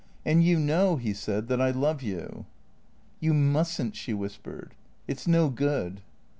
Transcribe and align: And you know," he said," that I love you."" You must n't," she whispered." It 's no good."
And 0.25 0.43
you 0.43 0.57
know," 0.59 0.95
he 0.95 1.13
said," 1.13 1.47
that 1.49 1.61
I 1.61 1.69
love 1.69 2.01
you."" 2.01 2.47
You 3.19 3.35
must 3.35 3.79
n't," 3.79 3.95
she 3.95 4.15
whispered." 4.15 4.73
It 5.07 5.19
's 5.19 5.27
no 5.27 5.49
good." 5.51 6.01